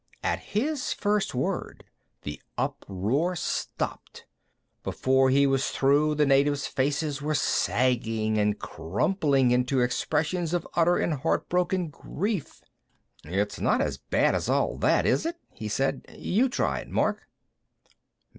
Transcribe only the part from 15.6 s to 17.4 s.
said. "You try it, Mark."